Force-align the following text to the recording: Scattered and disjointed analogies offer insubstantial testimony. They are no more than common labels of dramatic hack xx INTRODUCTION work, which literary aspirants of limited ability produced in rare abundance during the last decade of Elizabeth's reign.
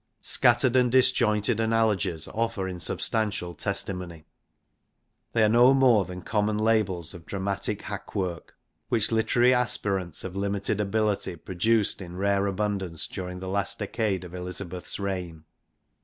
Scattered 0.23 0.75
and 0.75 0.91
disjointed 0.91 1.59
analogies 1.59 2.27
offer 2.29 2.67
insubstantial 2.67 3.53
testimony. 3.53 4.25
They 5.33 5.43
are 5.43 5.47
no 5.47 5.75
more 5.75 6.05
than 6.05 6.23
common 6.23 6.57
labels 6.57 7.13
of 7.13 7.23
dramatic 7.27 7.83
hack 7.83 8.07
xx 8.07 8.15
INTRODUCTION 8.15 8.19
work, 8.19 8.55
which 8.89 9.11
literary 9.11 9.53
aspirants 9.53 10.23
of 10.23 10.35
limited 10.35 10.81
ability 10.81 11.35
produced 11.35 12.01
in 12.01 12.17
rare 12.17 12.47
abundance 12.47 13.05
during 13.05 13.41
the 13.41 13.47
last 13.47 13.77
decade 13.77 14.23
of 14.23 14.33
Elizabeth's 14.33 14.99
reign. 14.99 15.43